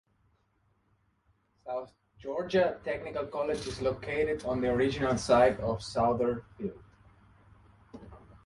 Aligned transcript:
South 1.63 1.93
Georgia 2.17 2.79
Technical 2.83 3.27
College 3.27 3.67
is 3.67 3.83
located 3.83 4.43
on 4.45 4.59
the 4.59 4.67
original 4.67 5.15
site 5.15 5.59
of 5.59 5.83
Souther 5.83 6.43
Field. 6.57 6.81